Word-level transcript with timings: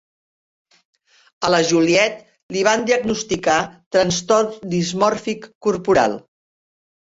A 1.49 1.51
la 1.55 1.59
Juliet 1.71 2.17
li 2.57 2.65
van 2.69 2.87
diagnosticar 2.89 3.59
trastorn 3.99 4.59
dismòrfic 4.75 5.49
corporal. 5.71 6.21